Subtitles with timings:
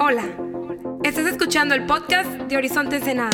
[0.00, 0.22] Hola,
[1.02, 3.30] estás escuchando el podcast de Horizonte Ensenada.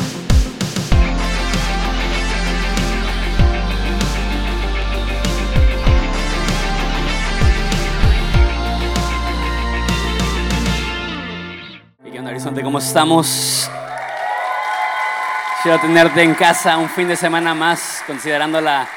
[12.03, 12.63] ¿Y qué onda, Horizonte?
[12.63, 13.69] ¿Cómo estamos?
[15.61, 18.87] Quiero tenerte en casa un fin de semana más, considerando la,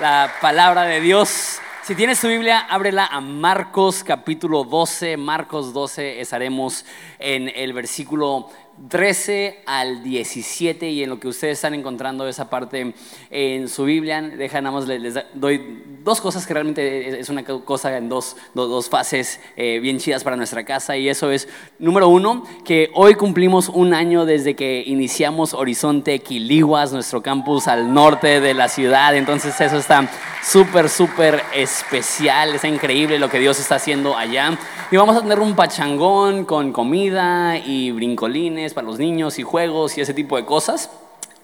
[0.00, 1.51] la palabra de Dios.
[1.84, 5.16] Si tienes tu Biblia, ábrela a Marcos capítulo 12.
[5.16, 6.84] Marcos 12, estaremos
[7.18, 8.50] en el versículo
[8.88, 12.94] 13 al 17 y en lo que ustedes están encontrando esa parte
[13.30, 17.96] en su Biblia, deja nada más, les doy dos cosas que realmente es una cosa
[17.96, 21.48] en dos, dos, dos fases eh, bien chidas para nuestra casa y eso es,
[21.78, 27.92] número uno, que hoy cumplimos un año desde que iniciamos Horizonte Quiliguas, nuestro campus al
[27.92, 30.10] norte de la ciudad, entonces eso está
[30.42, 34.58] súper, súper especial, está increíble lo que Dios está haciendo allá
[34.90, 39.98] y vamos a tener un pachangón con comida y brincolines para los niños y juegos
[39.98, 40.90] y ese tipo de cosas.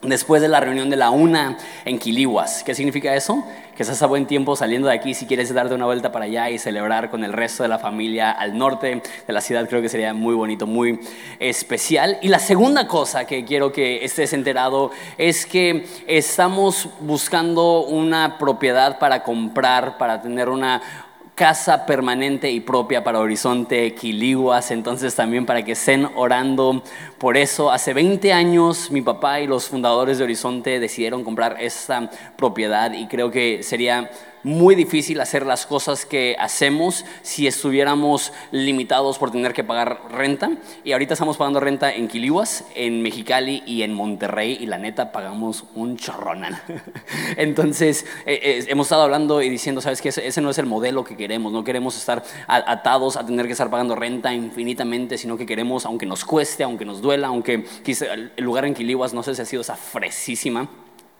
[0.01, 2.63] Después de la reunión de la una en Quilihuas.
[2.63, 3.43] ¿Qué significa eso?
[3.77, 6.51] Que estás a buen tiempo saliendo de aquí si quieres darte una vuelta para allá
[6.51, 9.69] y celebrar con el resto de la familia al norte de la ciudad.
[9.69, 11.01] Creo que sería muy bonito, muy
[11.41, 12.17] especial.
[12.23, 19.01] Y la segunda cosa que quiero que estés enterado es que estamos buscando una propiedad
[19.01, 21.08] para comprar, para tener una
[21.39, 26.83] casa permanente y propia para Horizonte Quiliguas, entonces también para que estén orando
[27.17, 27.71] por eso.
[27.71, 33.07] Hace 20 años mi papá y los fundadores de Horizonte decidieron comprar esta propiedad y
[33.07, 34.11] creo que sería
[34.43, 40.51] muy difícil hacer las cosas que hacemos si estuviéramos limitados por tener que pagar renta.
[40.85, 45.13] Y ahorita estamos pagando renta en Quilihuas, en Mexicali y en Monterrey y la neta
[45.13, 46.61] pagamos un chorronal.
[47.37, 51.05] Entonces eh, eh, hemos estado hablando y diciendo, sabes que ese, no es el modelo
[51.05, 55.47] que queremos, no queremos estar atados a tener que estar pagando renta infinitamente, sino que
[55.47, 59.35] queremos, aunque nos cueste, aunque nos duela, aunque quizá el lugar en Quilihuas no sé
[59.35, 60.69] si ha sido esa fresísima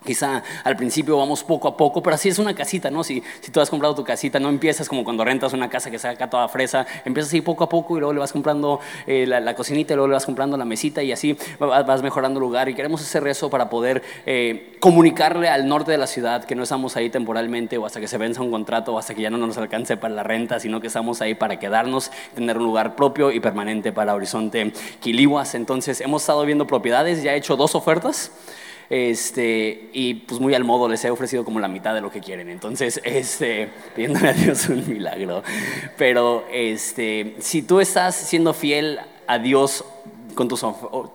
[0.05, 3.03] Quizá al principio vamos poco a poco, pero así es una casita, ¿no?
[3.03, 5.99] Si, si tú has comprado tu casita, no empiezas como cuando rentas una casa que
[5.99, 9.55] saca toda fresa, empiezas así poco a poco y luego le vas comprando eh, la,
[9.55, 12.69] cocinita y luego le vas comprando la mesita y así vas mejorando el lugar.
[12.69, 16.63] Y queremos hacer eso para poder eh, comunicarle al norte de la ciudad que no
[16.63, 19.37] estamos ahí temporalmente o hasta que se venza un contrato o hasta que ya no
[19.37, 23.33] nos alcance para la renta, sino que estamos ahí para quedarnos, tener un lugar propio
[23.33, 25.57] y permanente para Horizonte Quilihuas.
[25.57, 28.31] Entonces hemos estado viendo propiedades, ya he hecho dos ofertas.
[28.91, 32.21] Este, y pues muy al modo les he ofrecido como la mitad de lo que
[32.21, 32.49] quieren.
[32.49, 35.43] Entonces, este, pidiéndole a Dios un milagro.
[35.97, 39.85] Pero este, si tú estás siendo fiel a Dios
[40.39, 40.65] con tus,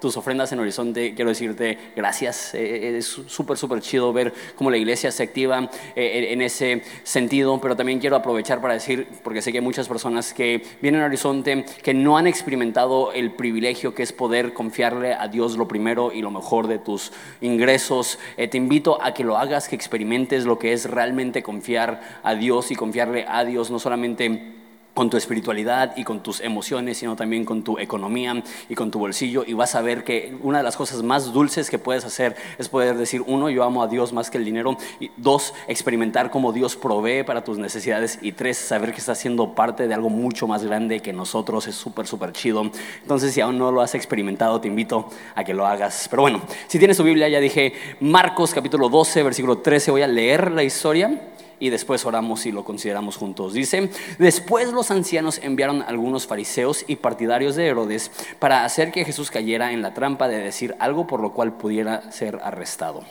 [0.02, 2.54] tus ofrendas en Horizonte, quiero decirte gracias.
[2.56, 6.84] Eh, eh, es súper, súper chido ver cómo la iglesia se activa eh, en ese
[7.04, 11.04] sentido, pero también quiero aprovechar para decir, porque sé que hay muchas personas que vienen
[11.04, 15.70] a Horizonte que no han experimentado el privilegio que es poder confiarle a Dios lo
[15.70, 18.20] primero y lo mejor de tus ingresos.
[18.36, 22.72] te invito a que lo hagas, que experimentes lo que es realmente confiar a Dios
[22.72, 24.63] y confiarle a Dios, no solamente
[24.94, 29.00] con tu espiritualidad y con tus emociones, sino también con tu economía y con tu
[29.00, 29.44] bolsillo.
[29.46, 32.70] Y vas a ver que una de las cosas más dulces que puedes hacer es
[32.70, 34.78] poder decir, uno, yo amo a Dios más que el dinero.
[35.00, 38.20] Y dos, experimentar cómo Dios provee para tus necesidades.
[38.22, 41.68] Y tres, saber que estás siendo parte de algo mucho más grande que nosotros.
[41.68, 42.70] Es súper, súper chido.
[43.02, 46.08] Entonces, si aún no lo has experimentado, te invito a que lo hagas.
[46.10, 50.08] Pero bueno, si tienes tu Biblia, ya dije Marcos capítulo 12, versículo 13, voy a
[50.08, 51.30] leer la historia
[51.60, 53.54] y después oramos y lo consideramos juntos.
[53.54, 59.32] Dice, después los ancianos enviaron algunos fariseos y partidarios de Herodes para hacer que Jesús
[59.32, 63.04] cayera en la trampa de decir algo por lo cual pudiera ser arrestado.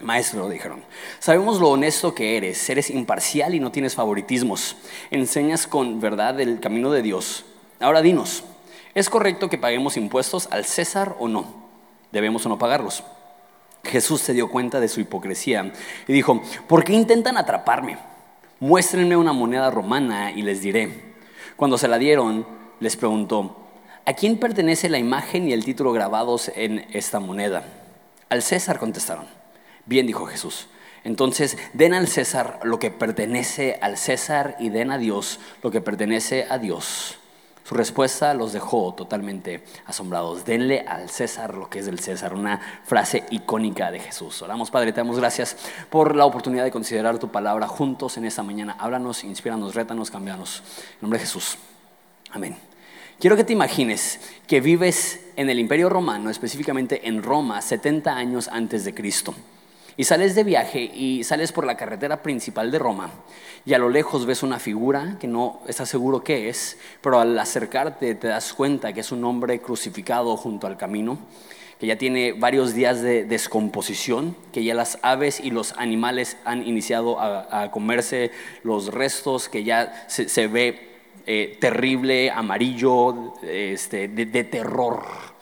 [0.00, 0.82] Maestro, dijeron,
[1.18, 4.76] sabemos lo honesto que eres, eres imparcial y no tienes favoritismos,
[5.10, 7.44] enseñas con verdad el camino de Dios.
[7.80, 8.44] Ahora dinos,
[8.94, 11.52] ¿es correcto que paguemos impuestos al César o no?
[12.12, 13.02] ¿Debemos o no pagarlos?
[13.84, 15.72] Jesús se dio cuenta de su hipocresía
[16.06, 17.98] y dijo, ¿por qué intentan atraparme?
[18.60, 21.14] Muéstrenme una moneda romana y les diré.
[21.56, 22.46] Cuando se la dieron,
[22.80, 23.56] les preguntó,
[24.04, 27.64] ¿a quién pertenece la imagen y el título grabados en esta moneda?
[28.28, 29.26] Al César contestaron.
[29.86, 30.66] Bien, dijo Jesús.
[31.04, 35.80] Entonces, den al César lo que pertenece al César y den a Dios lo que
[35.80, 37.18] pertenece a Dios.
[37.68, 40.46] Su respuesta los dejó totalmente asombrados.
[40.46, 44.40] Denle al César lo que es del César, una frase icónica de Jesús.
[44.40, 45.54] Oramos, Padre, te damos gracias
[45.90, 48.74] por la oportunidad de considerar tu palabra juntos en esta mañana.
[48.80, 50.62] Háblanos, inspíranos, rétanos, cambianos.
[50.92, 51.58] En nombre de Jesús.
[52.30, 52.56] Amén.
[53.20, 58.48] Quiero que te imagines que vives en el Imperio Romano, específicamente en Roma, 70 años
[58.48, 59.34] antes de Cristo.
[59.98, 63.10] Y sales de viaje y sales por la carretera principal de Roma
[63.66, 67.36] y a lo lejos ves una figura que no estás seguro qué es, pero al
[67.36, 71.18] acercarte te das cuenta que es un hombre crucificado junto al camino,
[71.80, 76.64] que ya tiene varios días de descomposición, que ya las aves y los animales han
[76.64, 78.30] iniciado a, comerse
[78.62, 80.92] los restos, que ya se, ve
[81.26, 85.37] eh, terrible, amarillo, este, de terror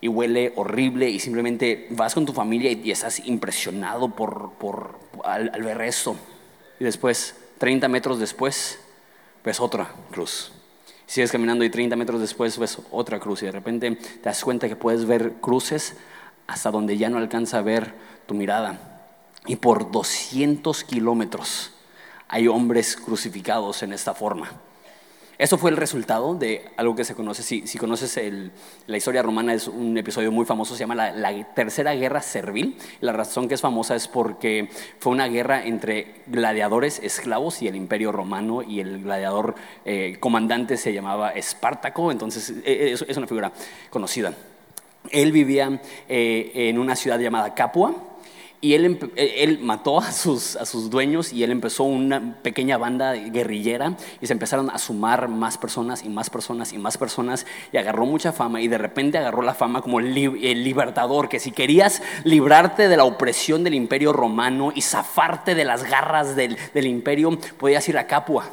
[0.00, 5.50] y huele horrible y simplemente vas con tu familia y, estás impresionado por, por al,
[5.62, 6.16] ver esto.
[6.78, 8.78] Y después, 30 metros después,
[9.44, 10.52] ves otra cruz.
[11.06, 14.68] Sigues caminando y 30 metros después ves otra cruz y de repente te das cuenta
[14.68, 15.94] que puedes ver cruces
[16.46, 17.94] hasta donde ya no alcanza a ver
[18.26, 19.04] tu mirada.
[19.46, 21.72] Y por 200 kilómetros
[22.28, 24.50] hay hombres crucificados en esta forma.
[25.38, 28.18] Eso fue el resultado de algo que se conoce, si, conoces
[28.86, 32.78] la historia romana, es un episodio muy famoso, se llama la, Tercera Guerra Servil.
[33.00, 37.76] La razón que es famosa es porque fue una guerra entre gladiadores esclavos y el
[37.76, 39.54] imperio romano y el gladiador
[39.84, 43.52] eh, comandante se llamaba Espartaco, entonces e, e, es, una figura
[43.90, 44.32] conocida.
[45.10, 47.94] Él vivía eh, en una ciudad llamada Capua,
[48.60, 53.12] y él, él, mató a sus, a sus dueños y él empezó una pequeña banda
[53.12, 57.76] guerrillera y se empezaron a sumar más personas y más personas y más personas y
[57.76, 60.14] agarró mucha fama y de repente agarró la fama como el
[60.64, 65.84] libertador, que si querías librarte de la opresión del imperio romano y zafarte de las
[65.84, 68.50] garras del, del imperio, podías ir a Capua.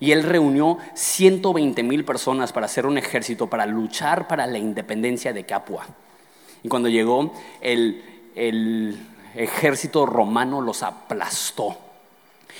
[0.00, 5.32] Y él reunió 120 mil personas para hacer un ejército, para luchar para la independencia
[5.32, 5.86] de Capua.
[6.62, 8.02] Y cuando llegó el,
[8.34, 8.98] el
[9.34, 11.76] ejército romano los aplastó.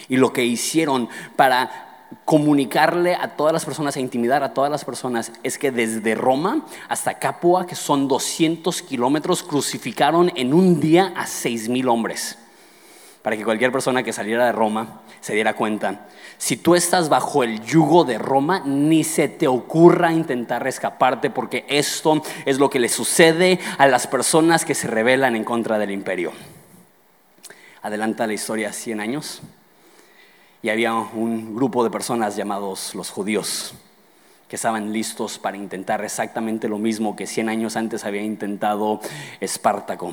[0.08, 1.90] Y lo que hicieron para
[2.24, 6.66] comunicarle a todas las personas e intimidar a todas las personas es que desde Roma
[6.88, 12.38] hasta Capua, que son 200 kilómetros, crucificaron en un día a 6 mil hombres.
[13.22, 16.08] Para que cualquier persona que saliera de Roma se diera cuenta.
[16.38, 21.66] Si tú estás bajo el yugo de Roma, ni se te ocurra intentar escaparte porque
[21.68, 25.90] esto es lo que le sucede a las personas que se rebelan en contra del
[25.90, 26.32] imperio
[27.82, 29.42] adelanta la historia 100 años
[30.62, 33.74] y había un grupo de personas llamados los judíos
[34.50, 39.00] que estaban listos para intentar exactamente lo mismo que 100 años antes había intentado
[39.40, 40.12] Espartaco.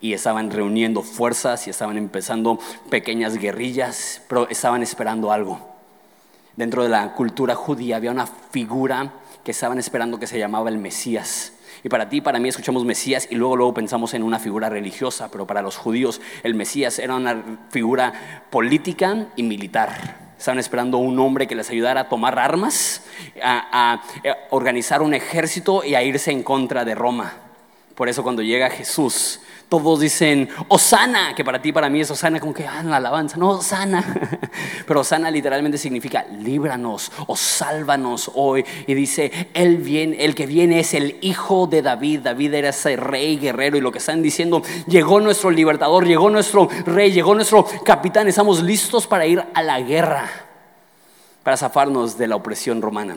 [0.00, 5.58] Y estaban reuniendo fuerzas y estaban empezando pequeñas guerrillas, pero estaban esperando algo.
[6.54, 9.12] Dentro de la cultura judía había una figura
[9.42, 11.54] que estaban esperando que se llamaba el Mesías.
[11.82, 15.30] Y para ti, para mí, escuchamos Mesías y luego, luego pensamos en una figura religiosa,
[15.30, 20.28] pero para los judíos el Mesías era una figura política y militar.
[20.38, 23.02] Estaban esperando un hombre que les ayudara a tomar armas,
[23.42, 24.02] a, a
[24.50, 27.47] organizar un ejército y a irse en contra de Roma.
[27.98, 32.38] Por eso cuando llega Jesús, todos dicen Osana, que para ti, para mí es Osana,
[32.38, 34.04] como que ah, la alabanza, no Osana.
[34.86, 38.64] Pero Osana literalmente significa líbranos o sálvanos hoy.
[38.86, 42.20] Y dice, él viene, el que viene es el hijo de David.
[42.20, 43.76] David era ese rey guerrero.
[43.76, 48.28] Y lo que están diciendo, llegó nuestro libertador, llegó nuestro rey, llegó nuestro capitán.
[48.28, 50.30] Estamos listos para ir a la guerra,
[51.42, 53.16] para zafarnos de la opresión romana.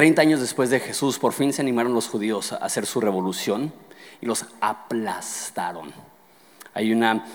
[0.00, 3.70] Treinta años después de Jesús, por fin se animaron los judíos a hacer su revolución
[4.22, 5.92] y los aplastaron.
[6.72, 7.26] Hay una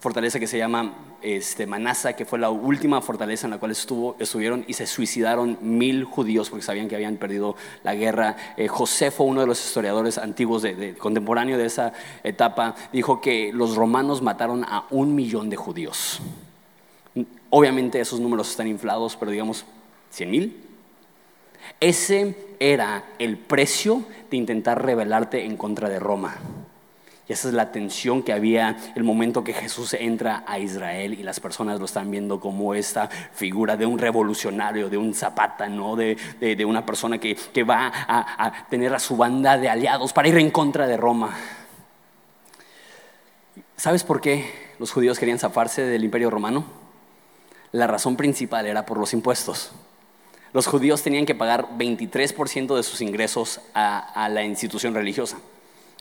[0.00, 4.16] fortaleza que se llama este, Manasa, que fue la última fortaleza en la cual estuvo,
[4.18, 8.36] estuvieron y se suicidaron mil judíos porque sabían que habían perdido la guerra.
[8.58, 13.76] Eh, Josefo, uno de los historiadores antiguos de, contemporáneo de esa etapa, dijo que los
[13.76, 16.20] romanos mataron a un millón de judíos.
[17.48, 19.64] Obviamente esos números están inflados, pero digamos
[20.10, 20.69] 100 mil.
[21.80, 26.36] Ese era el precio de intentar rebelarte en contra de Roma.
[27.30, 31.22] Y esa es la tensión que había el momento que Jesús entra a Israel y
[31.22, 35.94] las personas lo están viendo como esta figura de un revolucionario, de un zapata, ¿no?
[35.94, 36.16] de,
[36.66, 40.50] una persona que, va a, a tener a su banda de aliados para ir en
[40.50, 41.36] contra de Roma.
[43.76, 46.64] ¿Sabes por qué los judíos querían zafarse del imperio romano?
[47.70, 49.70] La razón principal era por los impuestos.
[50.52, 55.38] Los judíos tenían que pagar 23% de sus ingresos a, la institución religiosa.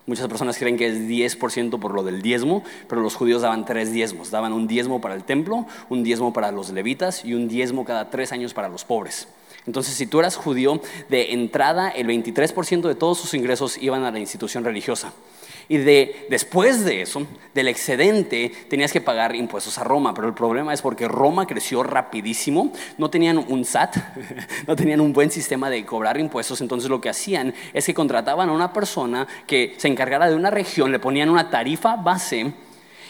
[0.07, 3.93] Muchas personas creen que es 10% por lo del diezmo, pero los judíos daban tres
[3.93, 4.31] diezmos.
[4.31, 8.09] Daban un diezmo para el templo, un diezmo para los levitas y un diezmo cada
[8.09, 9.27] tres años para los pobres.
[9.65, 14.11] Entonces, si tú eras judío, de entrada el 23% de todos sus ingresos iban a
[14.11, 15.13] la institución religiosa.
[15.67, 20.15] Y de, después de eso, del excedente, tenías que pagar impuestos a Roma.
[20.15, 23.97] Pero el problema es porque Roma creció rapidísimo, no tenían un SAT,
[24.67, 26.61] no tenían un buen sistema de cobrar impuestos.
[26.61, 30.49] Entonces lo que hacían es que contrataban a una persona que se encargara de una
[30.49, 32.51] región, le ponían una tarifa base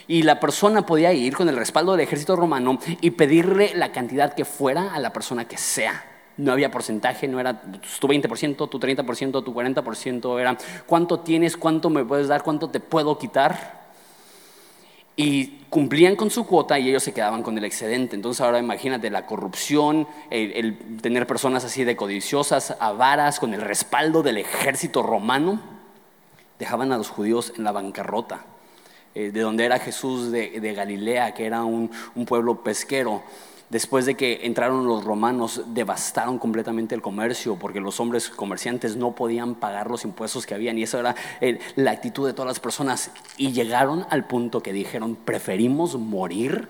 [0.09, 4.33] y la persona podía ir con el respaldo del ejército romano y pedirle la cantidad
[4.33, 6.03] que fuera a la persona que sea
[6.39, 11.89] no había porcentaje, no era tu 20%, tu 30%, tu 40%, era cuánto tienes, cuánto
[11.89, 13.77] me puedes dar, cuánto te puedo quitar.
[15.17, 18.15] Y cumplían con su cuota y ellos se quedaban con el excedente.
[18.15, 24.23] Entonces ahora imagínate la corrupción, el, tener personas así de codiciosas, avaras, con el respaldo
[24.23, 25.59] del ejército romano,
[26.57, 28.45] dejaban a los judíos en la bancarrota.
[29.13, 31.89] Eh, de donde era Jesús de, Galilea, que era un
[32.25, 33.23] pueblo pesquero,
[33.69, 39.13] Después de que entraron los romanos, devastaron completamente el comercio porque los hombres comerciantes no
[39.13, 41.15] podían pagar los impuestos que habían y esa era
[41.75, 43.11] la actitud de todas las personas.
[43.37, 46.67] Y llegaron al punto que dijeron, preferimos morir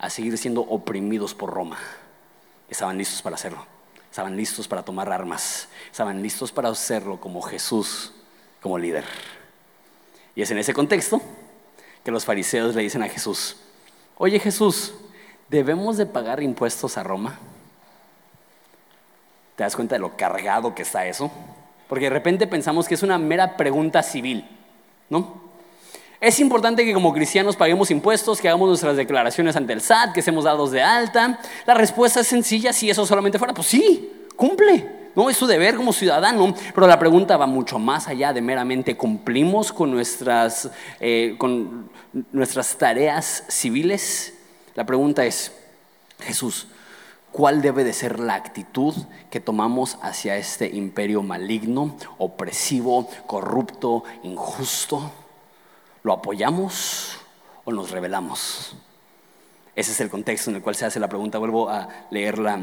[0.00, 1.78] a seguir siendo oprimidos por Roma.
[2.68, 3.64] Estaban listos para hacerlo,
[4.10, 8.12] estaban listos para tomar armas, estaban listos para hacerlo como Jesús,
[8.60, 9.04] como líder.
[10.34, 11.22] Y es en ese contexto
[12.02, 13.56] que los fariseos le dicen a Jesús,
[14.16, 14.94] oye Jesús,
[15.50, 17.36] ¿Debemos de pagar impuestos a Roma?
[19.56, 21.28] ¿Te das cuenta de lo cargado que está eso?
[21.88, 24.48] Porque de repente pensamos que es una mera pregunta civil,
[25.08, 25.50] ¿no?
[26.20, 30.22] Es importante que como cristianos paguemos impuestos, que hagamos nuestras declaraciones ante el SAT, que
[30.22, 31.40] seamos dados de alta.
[31.66, 35.00] La respuesta es sencilla, si eso solamente fuera, pues sí, cumple.
[35.16, 38.96] No es su deber como ciudadano, pero la pregunta va mucho más allá de meramente
[38.96, 41.90] cumplimos con nuestras, eh, con
[42.30, 44.34] nuestras tareas civiles
[44.74, 45.52] la pregunta es,
[46.20, 46.68] Jesús,
[47.32, 48.94] ¿cuál debe de ser la actitud
[49.30, 55.10] que tomamos hacia este imperio maligno, opresivo, corrupto, injusto?
[56.02, 57.18] ¿Lo apoyamos
[57.64, 58.76] o nos rebelamos?
[59.74, 61.38] Ese es el contexto en el cual se hace la pregunta.
[61.38, 62.60] Vuelvo a leerla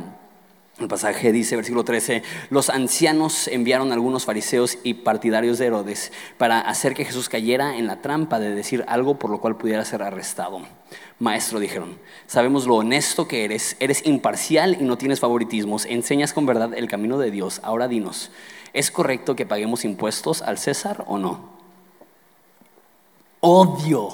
[0.79, 6.11] el pasaje dice, versículo 13, los ancianos enviaron a algunos fariseos y partidarios de Herodes
[6.37, 9.83] para hacer que Jesús cayera en la trampa de decir algo por lo cual pudiera
[9.85, 10.61] ser arrestado.
[11.17, 16.45] Maestro, dijeron, sabemos lo honesto que eres, eres imparcial y no tienes favoritismos, enseñas con
[16.45, 17.59] verdad el camino de Dios.
[17.63, 18.29] Ahora dinos,
[18.73, 21.57] ¿es correcto que paguemos impuestos al César o no?
[23.39, 24.09] Odio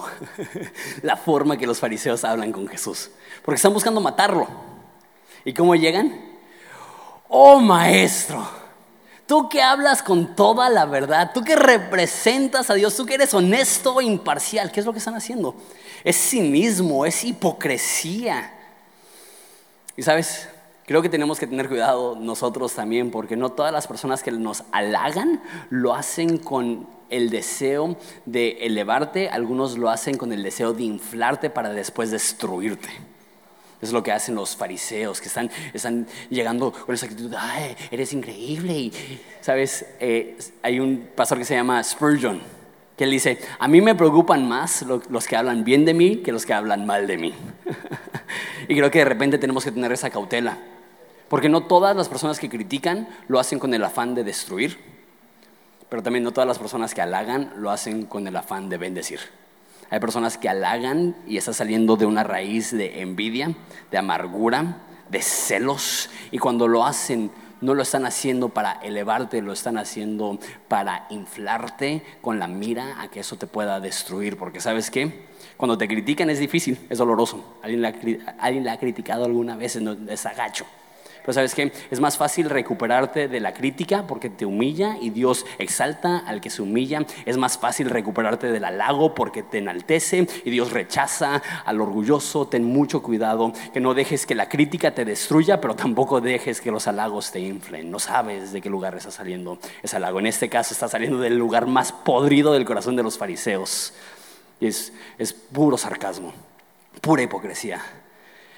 [1.01, 3.09] la forma que los fariseos hablan con Jesús,
[3.43, 4.47] porque están buscando matarlo.
[5.43, 6.32] ¿Y cómo llegan?
[7.35, 8.47] Oh maestro,
[9.25, 13.33] tú que hablas con toda la verdad, tú que representas a Dios, tú que eres
[13.33, 15.55] honesto e imparcial, ¿qué es lo que están haciendo?
[16.03, 18.53] Es cinismo, es hipocresía.
[19.97, 20.47] Y sabes,
[20.85, 24.63] creo que tenemos que tener cuidado nosotros también, porque no todas las personas que nos
[24.71, 27.97] halagan lo hacen con el deseo
[28.27, 32.89] de elevarte, algunos lo hacen con el deseo de inflarte para después destruirte.
[33.83, 38.13] Es lo que hacen los fariseos, que están, están llegando con esa actitud, ay, eres
[38.13, 38.73] increíble.
[38.73, 38.93] Y,
[39.41, 39.85] ¿sabes?
[39.99, 42.41] Eh, hay un pastor que se llama Spurgeon,
[42.97, 46.31] que él dice, a mí me preocupan más los que hablan bien de mí que
[46.31, 47.33] los que hablan mal de mí.
[48.69, 50.57] y creo que de repente tenemos que tener esa cautela,
[51.27, 54.77] porque no todas las personas que critican lo hacen con el afán de destruir,
[55.89, 59.19] pero también no todas las personas que halagan lo hacen con el afán de bendecir.
[59.93, 63.53] Hay personas que halagan y está saliendo de una raíz de envidia,
[63.91, 64.79] de amargura,
[65.11, 66.09] de celos.
[66.31, 67.29] Y cuando lo hacen,
[67.61, 73.09] no lo están haciendo para elevarte, lo están haciendo para inflarte con la mira a
[73.09, 74.35] que eso te pueda destruir.
[74.35, 75.27] Porque sabes qué?
[75.57, 77.59] Cuando te critican es difícil, es doloroso.
[77.61, 79.75] ¿Alguien la, ha criticado alguna vez?
[79.75, 80.65] Es agacho.
[81.23, 85.45] Pero sabes qué, es más fácil recuperarte de la crítica porque te humilla y Dios
[85.57, 87.05] exalta al que se humilla.
[87.25, 92.47] Es más fácil recuperarte del halago porque te enaltece y Dios rechaza al orgulloso.
[92.47, 96.71] Ten mucho cuidado que no dejes que la crítica te destruya, pero tampoco dejes que
[96.71, 97.89] los halagos te inflen.
[97.89, 100.19] No sabes de qué lugar está saliendo ese halago.
[100.19, 103.93] En este caso está saliendo del lugar más podrido del corazón de los fariseos.
[104.59, 106.33] Y es, es puro sarcasmo,
[106.99, 107.81] pura hipocresía.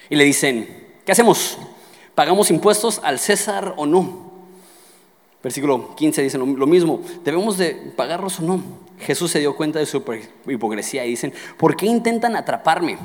[0.10, 1.60] Y le dicen, ¿qué hacemos?
[2.15, 4.31] ¿Pagamos impuestos al César o no?
[5.43, 8.63] Versículo 15 dice lo mismo, ¿debemos de pagarlos o no?
[9.00, 10.03] Jesús se dio cuenta de su
[10.48, 12.98] hipocresía y dicen, ¿por qué intentan atraparme?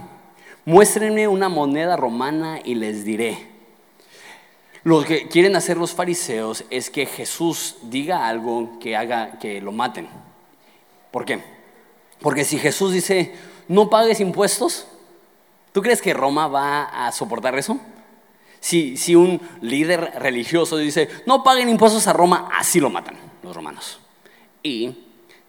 [0.65, 3.49] Muéstrenme una moneda romana y les diré.
[4.85, 9.73] Lo que quieren hacer los fariseos es que Jesús diga algo que haga que lo
[9.73, 10.09] maten.
[11.11, 11.43] ¿Por qué?
[12.21, 13.35] Porque si Jesús dice,
[13.69, 14.87] no pagues impuestos,
[15.73, 17.79] ¿tú crees que Roma va a soportar eso?
[18.61, 23.99] Si, un líder religioso dice, no paguen impuestos a Roma, así lo matan los romanos.
[24.63, 24.91] Y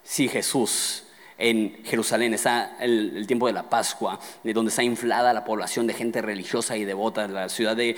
[0.03, 1.03] si Jesús
[1.41, 5.95] en Jerusalén, está el, tiempo de la Pascua, de donde está inflada la población de
[5.95, 7.27] gente religiosa y devota.
[7.27, 7.95] La ciudad de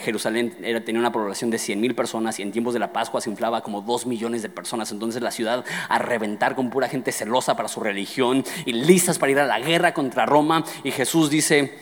[0.00, 3.28] Jerusalén tenía una población de 100 mil personas y en tiempos de la Pascua se
[3.28, 4.92] inflaba como 2 millones de personas.
[4.92, 9.32] Entonces la ciudad a reventar con pura gente celosa para su religión y listas para
[9.32, 10.64] ir a la guerra contra Roma.
[10.82, 11.74] Y Jesús dice,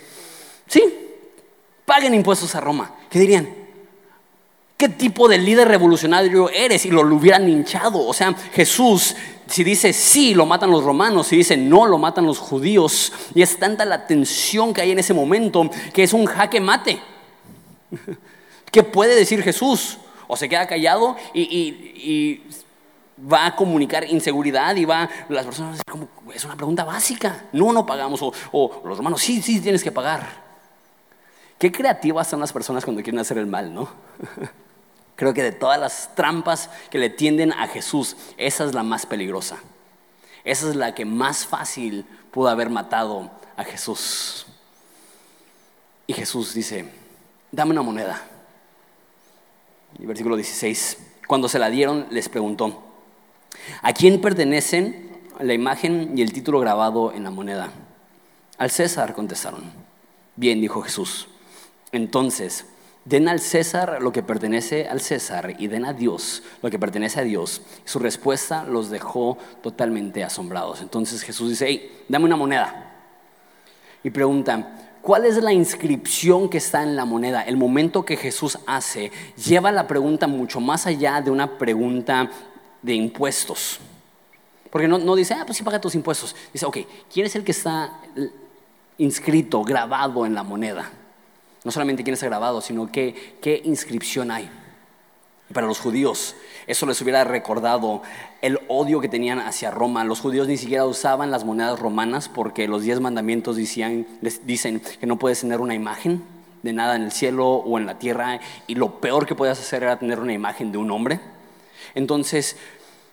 [0.66, 0.82] sí,
[1.84, 2.92] paguen impuestos a Roma.
[3.10, 3.48] ¿Qué dirían?
[4.76, 6.84] ¿Qué tipo de líder revolucionario eres?
[6.84, 8.06] Y lo, hubieran hinchado.
[8.06, 9.14] O sea, Jesús
[9.46, 13.12] si dice sí, lo matan los romanos, si dice no, lo matan los judíos.
[13.34, 17.00] Y es tanta la tensión que hay en ese momento que es un jaque mate.
[18.70, 19.98] ¿Qué puede decir Jesús?
[20.26, 22.42] O se queda callado y,
[23.30, 25.80] va a comunicar inseguridad y va, las personas
[26.34, 27.44] es una pregunta básica.
[27.52, 28.20] No, no pagamos.
[28.22, 30.43] O, o los romanos, sí, sí, tienes que pagar.
[31.58, 33.88] Qué creativas son las personas cuando quieren hacer el mal, ¿no?
[35.16, 39.06] Creo que de todas las trampas que le tienden a Jesús, esa es la más
[39.06, 39.58] peligrosa.
[40.44, 44.46] Esa es la que más fácil pudo haber matado a Jesús.
[46.06, 46.90] Y Jesús dice,
[47.50, 48.22] dame una moneda.
[49.98, 52.82] Versículo 16, cuando se la dieron, les preguntó,
[53.80, 57.70] ¿a quién pertenecen la imagen y el título grabado en la moneda?
[58.58, 59.72] Al César contestaron.
[60.36, 61.28] Bien, dijo Jesús.
[61.94, 62.66] Entonces,
[63.04, 67.20] Den al César lo que pertenece al César y den a Dios lo que pertenece
[67.20, 67.60] a Dios.
[67.84, 70.80] Su respuesta los dejó totalmente asombrados.
[70.80, 72.92] Entonces Jesús dice, hey, dame una moneda.
[74.02, 77.42] Y pregunta, ¿cuál es la inscripción que está en la moneda?
[77.42, 82.30] El momento que Jesús hace lleva la pregunta mucho más allá de una pregunta
[82.80, 83.80] de impuestos.
[84.70, 86.34] Porque no, no dice, ah, pues sí paga tus impuestos.
[86.54, 86.78] Dice, ok,
[87.12, 88.00] ¿quién es el que está
[88.96, 90.90] inscrito, grabado en la moneda?
[91.64, 94.48] No solamente quién está grabado, sino qué, qué inscripción hay.
[95.52, 98.02] Para los judíos, eso les hubiera recordado
[98.40, 100.04] el odio que tenían hacia Roma.
[100.04, 104.80] Los judíos ni siquiera usaban las monedas romanas porque los diez mandamientos decían, les dicen
[104.80, 106.22] que no puedes tener una imagen
[106.62, 109.82] de nada en el cielo o en la tierra y lo peor que podías hacer
[109.82, 111.20] era tener una imagen de un hombre.
[111.94, 112.56] Entonces,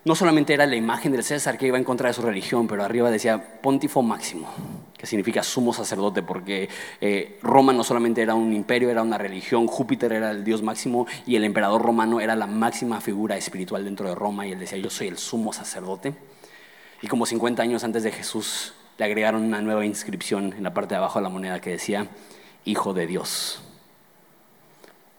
[0.03, 2.83] no solamente era la imagen del César que iba en contra de su religión, pero
[2.83, 4.49] arriba decía pontifo máximo,
[4.97, 9.67] que significa sumo sacerdote, porque eh, Roma no solamente era un imperio, era una religión,
[9.67, 14.09] Júpiter era el dios máximo y el emperador romano era la máxima figura espiritual dentro
[14.09, 16.15] de Roma y él decía yo soy el sumo sacerdote.
[17.03, 20.93] Y como 50 años antes de Jesús le agregaron una nueva inscripción en la parte
[20.93, 22.07] de abajo de la moneda que decía
[22.65, 23.63] Hijo de Dios.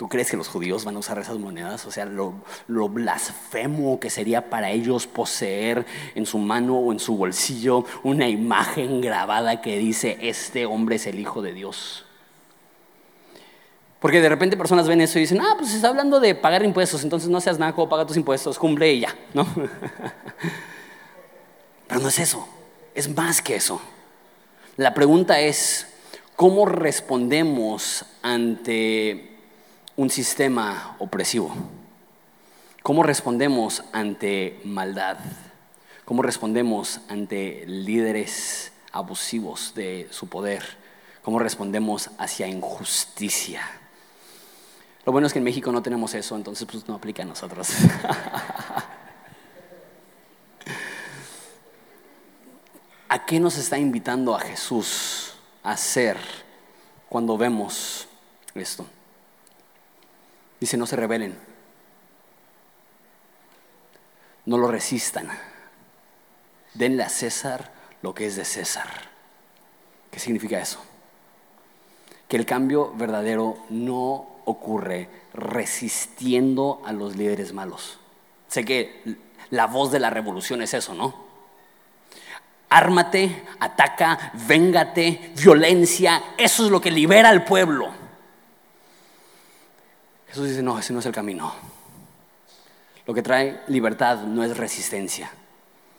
[0.03, 1.87] ¿Tú crees que los judíos van a usar esas monedas?
[1.87, 2.35] O sea, lo,
[2.67, 5.87] blasfemo que sería para ellos poseer
[6.17, 11.07] en su mano o en su bolsillo una imagen grabada que dice, este hombre es
[11.07, 12.05] el Hijo de Dios.
[14.01, 17.05] Porque de repente personas ven eso y dicen, ah, pues está hablando de pagar impuestos,
[17.05, 19.47] entonces no seas naco, paga tus impuestos, cumple y ya, ¿no?
[21.87, 22.49] Pero no es eso,
[22.93, 23.81] es más que eso.
[24.77, 25.87] La pregunta es,
[26.35, 29.32] ¿cómo respondemos ante
[29.97, 31.55] un sistema opresivo?
[32.83, 35.19] ¿Cómo respondemos ante maldad?
[36.05, 40.65] ¿Cómo respondemos ante líderes abusivos de su poder?
[41.23, 43.63] ¿Cómo respondemos hacia injusticia?
[45.05, 47.69] Lo bueno es que en México no tenemos eso, entonces pues no aplica a nosotros.
[53.09, 56.17] ¿A qué nos está invitando a Jesús a hacer
[57.09, 58.09] cuando vemos
[58.55, 58.87] esto?
[60.63, 61.37] Dice, no se rebelen.
[64.47, 65.29] No lo resistan.
[66.73, 68.87] Denle a César lo que es de César.
[70.09, 70.79] ¿Qué significa eso?
[72.29, 77.99] Que el cambio verdadero no ocurre resistiendo a los líderes malos.
[78.47, 79.19] Sé que
[79.51, 81.13] la voz de la revolución es eso, ¿no?
[82.69, 88.03] Ármate, ataca, véngate, violencia, eso es lo que libera al pueblo.
[90.33, 91.53] Jesús dice, no, ese no es el camino.
[93.07, 95.31] Lo que trae libertad no es resistencia.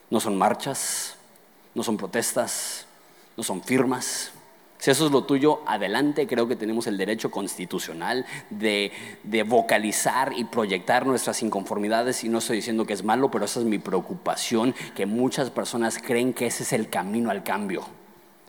[0.09, 1.13] No son marchas,
[1.75, 2.87] no son protestas,
[3.37, 4.31] no son firmas.
[4.79, 6.25] Si eso es lo tuyo, adelante.
[6.25, 8.91] Creo que tenemos el derecho constitucional de,
[9.21, 12.23] de, vocalizar y proyectar nuestras inconformidades.
[12.23, 15.99] Y no estoy diciendo que es malo, pero esa es mi preocupación, que muchas personas
[15.99, 17.85] creen que ese es el camino al cambio.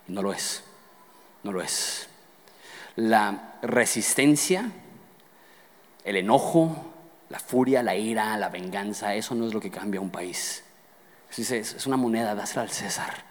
[0.08, 0.64] no lo es.
[1.42, 2.08] No lo es.
[2.96, 4.70] La resistencia
[6.04, 6.76] el enojo,
[7.30, 10.62] la furia, la ira, la venganza, eso no es lo que cambia un país.
[11.36, 13.24] Es una moneda, dásela al César.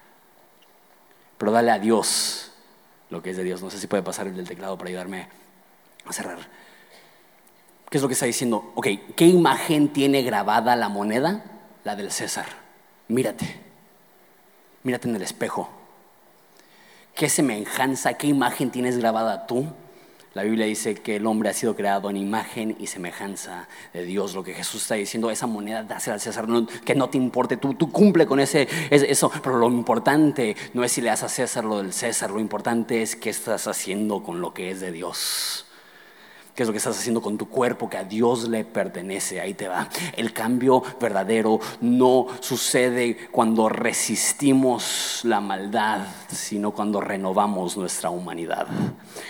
[1.37, 2.51] Pero dale a Dios
[3.09, 3.61] lo que es de Dios.
[3.61, 5.27] No sé si puede pasar el del teclado para ayudarme
[6.05, 6.39] a cerrar.
[7.89, 8.73] ¿Qué es lo que está diciendo?
[8.75, 11.43] Ok, ¿qué imagen tiene grabada la moneda?
[11.83, 12.47] La del César.
[13.07, 13.61] Mírate.
[14.83, 15.69] Mírate en el espejo.
[17.15, 19.67] ¿Qué semejanza, qué imagen tienes grabada tú?
[20.33, 24.33] La Biblia dice que el hombre ha sido creado en imagen y semejanza de Dios.
[24.33, 26.47] Lo que Jesús está diciendo, esa moneda dásela al César,
[26.83, 29.31] que no te importe, tú, tú cumple con ese, eso.
[29.43, 33.03] Pero lo importante no es si le das a César lo del César, lo importante
[33.03, 35.65] es qué estás haciendo con lo que es de Dios
[36.55, 39.41] qué es lo que estás haciendo con tu cuerpo que a Dios le pertenece.
[39.41, 39.89] Ahí te va.
[40.15, 48.67] El cambio verdadero no sucede cuando resistimos la maldad, sino cuando renovamos nuestra humanidad.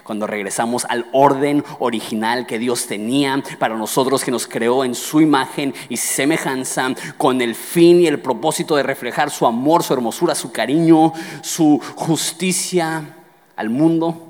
[0.04, 5.22] Cuando regresamos al orden original que Dios tenía para nosotros, que nos creó en su
[5.22, 10.36] imagen y semejanza, con el fin y el propósito de reflejar su amor, su hermosura,
[10.36, 13.16] su cariño, su justicia
[13.56, 14.30] al mundo.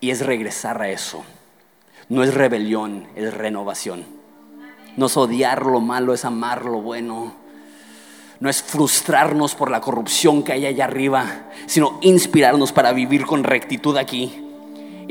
[0.00, 1.22] Y es regresar a eso
[2.10, 4.04] no es rebelión, es renovación.
[4.96, 7.32] No es odiar lo malo, es amar lo bueno.
[8.40, 13.44] No es frustrarnos por la corrupción que hay allá arriba, sino inspirarnos para vivir con
[13.44, 14.49] rectitud aquí.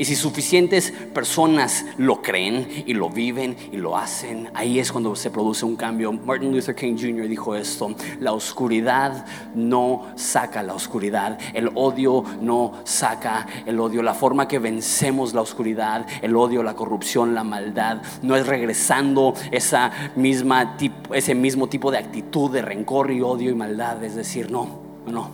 [0.00, 5.14] Y si suficientes personas lo creen y lo viven y lo hacen, ahí es cuando
[5.14, 6.10] se produce un cambio.
[6.10, 7.28] Martin Luther King Jr.
[7.28, 14.14] dijo esto, la oscuridad no saca la oscuridad, el odio no saca el odio, la
[14.14, 19.92] forma que vencemos la oscuridad, el odio, la corrupción, la maldad, no es regresando esa
[20.16, 20.78] misma
[21.12, 25.28] ese mismo tipo de actitud de rencor y odio y maldad, es decir, no, no,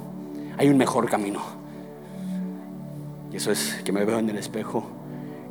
[0.59, 1.56] hay un mejor camino.
[3.33, 4.85] Y eso es que me veo en el espejo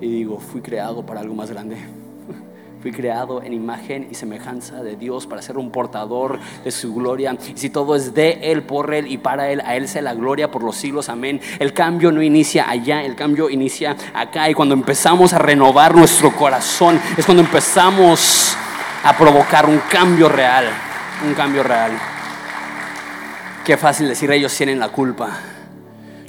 [0.02, 1.78] y digo, fui creado para algo más grande.
[2.82, 7.36] Fui creado en imagen y semejanza de Dios para ser un portador de su gloria.
[7.48, 10.14] Y si todo es de Él, por Él y para Él, a Él sea la
[10.14, 11.10] gloria por los siglos.
[11.10, 11.42] Amén.
[11.58, 14.52] El cambio no inicia allá, el cambio inicia acá.
[14.52, 18.56] Y cuando empezamos a renovar nuestro corazón, es cuando empezamos
[19.04, 20.66] a provocar un cambio real.
[21.26, 21.92] Un cambio real.
[23.64, 25.40] Qué fácil decir, ellos tienen la culpa.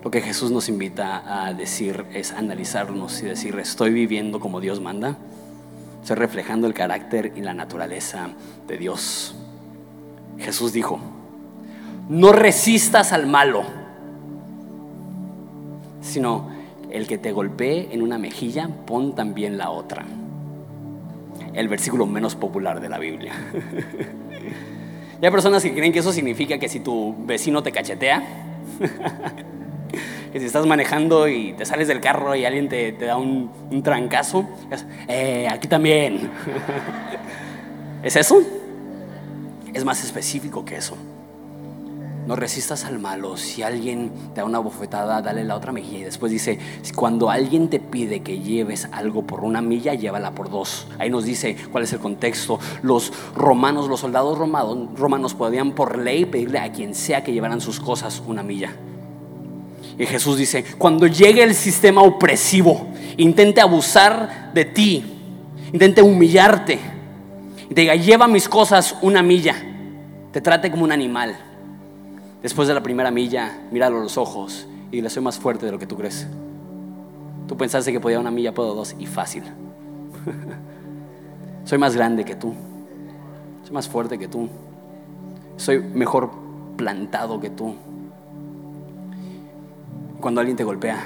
[0.07, 4.81] Lo que Jesús nos invita a decir es analizarnos y decir, estoy viviendo como Dios
[4.81, 5.17] manda,
[6.01, 8.29] estoy reflejando el carácter y la naturaleza
[8.69, 9.35] de Dios.
[10.39, 11.01] Jesús dijo,
[12.09, 13.65] no resistas al malo,
[16.03, 16.51] sino
[16.93, 20.05] el que te golpee en una mejilla, pon también la otra.
[21.53, 23.33] El versículo menos popular de la Biblia.
[25.21, 28.23] y hay personas que creen que eso significa que si tu vecino te cachetea,
[30.41, 33.51] si estás manejando y te sales del carro y alguien te, da un,
[33.83, 34.49] trancazo,
[35.09, 36.31] eh, aquí también.
[38.03, 38.43] ¿Es eso?
[39.73, 40.97] Es más específico que eso.
[42.27, 43.37] No resistas al malo.
[43.37, 46.01] Si alguien te da una bofetada, dale la otra mejilla.
[46.01, 46.59] Y después dice,
[46.95, 50.89] cuando alguien te pide que lleves algo por una milla, llévala por dos.
[50.99, 52.59] Ahí nos dice cuál es el contexto.
[52.83, 57.61] Los romanos, los soldados romanos, romanos podían por ley pedirle a quien sea que llevaran
[57.61, 58.75] sus cosas una milla.
[59.99, 65.05] Y Jesús dice, cuando llegue el sistema opresivo, intente abusar de ti,
[65.73, 66.79] intente humillarte,
[67.69, 69.57] y te diga, lleva mis cosas una milla,
[70.33, 71.37] te trate como un animal.
[72.43, 75.73] Después de la primera milla, míralo a los ojos y dile, soy más fuerte de
[75.73, 76.27] lo que tú crees.
[77.49, 79.45] Tú pensaste que podía una milla, puedo dos, y fácil.
[81.65, 82.53] soy más grande que tú,
[83.65, 84.49] soy más fuerte que tú,
[85.57, 86.31] soy mejor
[86.77, 87.75] plantado que tú.
[90.21, 90.99] Cuando alguien te golpea,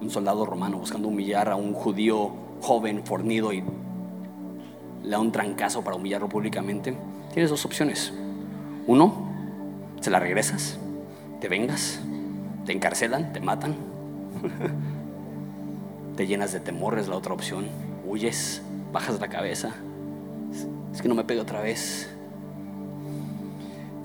[0.00, 3.62] un soldado romano buscando humillar a un judío joven, fornido y
[5.04, 6.96] le da un trancazo para humillarlo públicamente,
[7.32, 8.12] tienes dos opciones.
[8.88, 9.14] Uno,
[10.00, 10.76] se la regresas,
[11.40, 12.00] te vengas,
[12.66, 13.76] te encarcelan, te matan,
[16.16, 17.66] te llenas de temor, es la otra opción.
[18.04, 18.60] Huyes,
[18.92, 19.70] bajas la cabeza.
[20.92, 22.10] Es que no me pegue otra vez.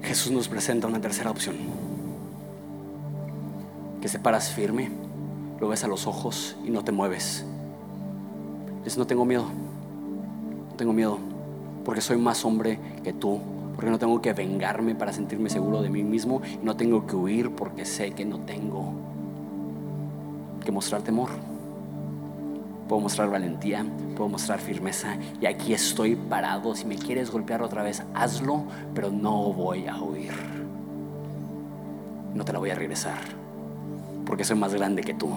[0.04, 1.87] Jesús nos presenta una tercera opción
[4.02, 4.90] que se paras firme,
[5.60, 7.46] lo ves a los ojos y no te mueves.
[8.84, 9.46] Dices, no tengo miedo,
[10.70, 11.18] no tengo miedo,
[11.84, 13.40] porque soy más hombre que tú,
[13.76, 17.16] porque no tengo que vengarme para sentirme seguro de mí mismo y no tengo que
[17.16, 18.94] huir porque sé que no tengo
[20.64, 21.30] que mostrar temor.
[22.88, 26.74] Puedo mostrar valentía, puedo mostrar firmeza y aquí estoy parado.
[26.74, 28.64] Si me quieres golpear otra vez, hazlo,
[28.96, 30.32] pero no voy a huir.
[32.34, 33.37] No te la voy a regresar
[34.28, 35.30] porque soy más grande que tú?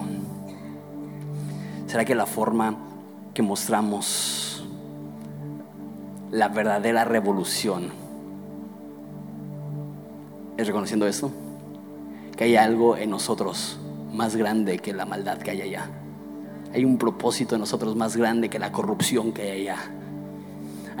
[1.87, 2.75] ¿Será que la forma
[3.33, 4.67] que mostramos
[6.29, 7.89] la verdadera revolución
[10.57, 11.31] es reconociendo esto?
[12.35, 13.79] Que hay algo en nosotros
[14.13, 15.89] más grande que la maldad que hay allá.
[16.73, 19.77] Hay un propósito en nosotros más grande que la corrupción que hay allá.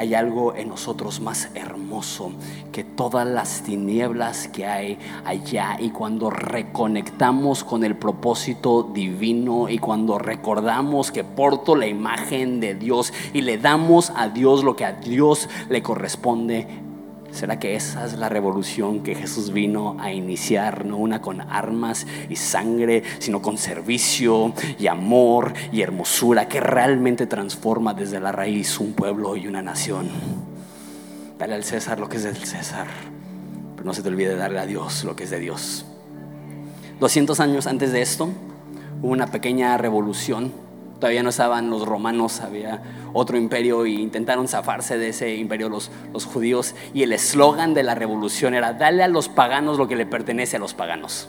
[0.01, 2.31] Hay algo en nosotros más hermoso
[2.71, 5.77] que todas las tinieblas que hay allá.
[5.79, 12.73] Y cuando reconectamos con el propósito divino y cuando recordamos que porto la imagen de
[12.73, 16.67] Dios y le damos a Dios lo que a Dios le corresponde,
[17.31, 20.85] ¿Será que esa es la revolución que Jesús vino a iniciar?
[20.85, 27.27] No una con armas y sangre, sino con servicio y amor y hermosura que realmente
[27.27, 30.09] transforma desde la raíz un pueblo y una nación.
[31.39, 32.87] Dale al César lo que es del César,
[33.75, 35.85] pero no se te olvide darle a Dios lo que es de Dios.
[36.99, 38.29] 200 años antes de esto
[39.01, 40.51] hubo una pequeña revolución
[41.01, 42.79] todavía no estaban los romanos, había
[43.11, 45.89] otro imperio y intentaron zafarse de ese imperio los,
[46.25, 50.05] judíos y el eslogan de la revolución era dale a los paganos lo que le
[50.05, 51.27] pertenece a los paganos.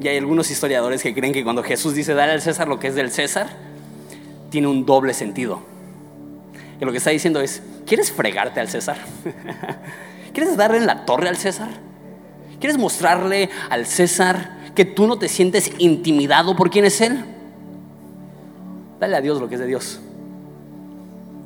[0.00, 2.88] Y hay algunos historiadores que creen que cuando Jesús dice dale al César lo que
[2.88, 3.48] es del César,
[4.50, 5.62] tiene un doble sentido.
[6.78, 8.98] Y lo que está diciendo es, ¿quieres fregarte al César?
[10.34, 11.70] ¿Quieres darle en la torre al César?
[12.60, 17.24] ¿Quieres mostrarle al César que tú no te sientes intimidado por quién es Él?
[19.00, 19.98] Dale a Dios lo que es de Dios.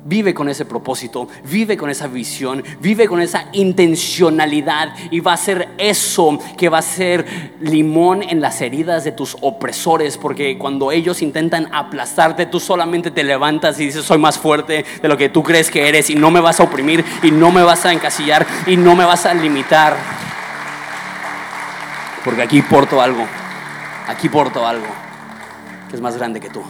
[0.07, 5.37] Vive con ese propósito, vive con esa visión, vive con esa intencionalidad y va a
[5.37, 7.25] ser eso que va a ser
[7.61, 13.23] limón en las heridas de tus opresores, porque cuando ellos intentan aplastarte, tú solamente te
[13.23, 16.29] levantas y dices, soy más fuerte de lo que tú crees que eres y no
[16.29, 19.33] me vas a oprimir y no me vas a encasillar y no me vas a
[19.33, 19.95] limitar.
[22.23, 23.25] Porque aquí porto algo,
[24.07, 24.85] aquí porto algo
[25.89, 26.61] que es más grande que tú.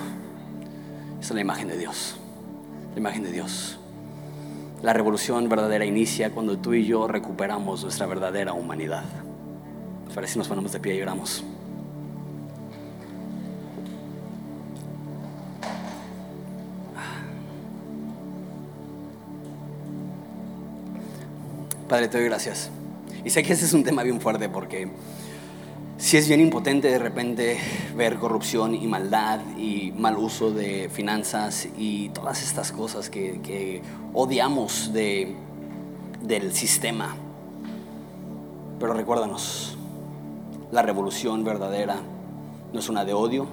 [1.25, 2.17] Esa es la imagen de Dios.
[2.93, 3.79] La imagen de Dios.
[4.83, 9.03] La revolución verdadera inicia cuando tú y yo recuperamos nuestra verdadera humanidad.
[10.13, 11.43] Parece si nos ponemos de pie y oramos.
[21.89, 22.69] Padre, te doy gracias.
[23.23, 24.91] Y sé que ese es un tema bien fuerte porque
[25.97, 27.57] si es bien impotente de repente
[27.95, 33.81] ver corrupción y maldad y mal uso de finanzas y todas estas cosas que,
[34.13, 35.35] odiamos de,
[36.21, 37.15] del sistema.
[38.79, 39.77] Pero recuérdanos,
[40.71, 41.97] la revolución verdadera
[42.73, 43.47] no es una de odio,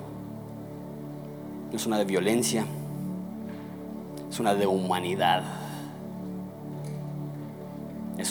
[1.71, 2.67] no es una de violencia,
[4.29, 5.62] es una de humanidad.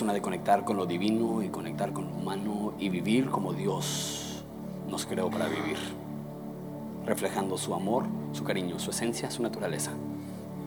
[0.01, 4.43] Una de conectar con lo divino y conectar con lo humano y vivir como Dios
[4.89, 5.77] nos creó para vivir,
[7.05, 9.91] reflejando su amor, su cariño, su esencia, su naturaleza,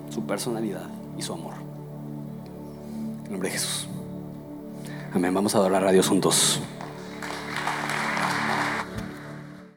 [0.09, 1.55] su personalidad y su amor.
[3.25, 3.89] En nombre de Jesús.
[5.13, 5.35] Amén.
[5.35, 6.61] Vamos a adorar a Dios juntos.